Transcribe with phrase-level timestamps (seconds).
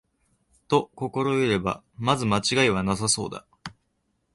[0.67, 3.45] と心得れば、まず間違いはなさそうだ